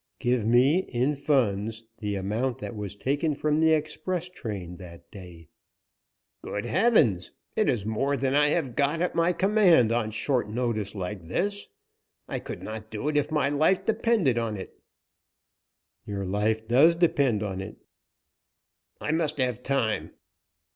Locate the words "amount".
2.15-2.57